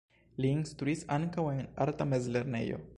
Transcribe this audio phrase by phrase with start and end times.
[0.45, 2.87] Li instruis ankaŭ en arta mezlernejo.